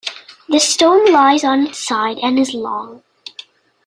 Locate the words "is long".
2.39-3.03